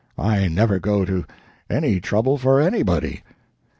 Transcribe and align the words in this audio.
I 0.17 0.47
never 0.47 0.79
go 0.79 1.05
to 1.05 1.25
any 1.69 1.99
trouble 1.99 2.39
for 2.39 2.59
anybody." 2.59 3.21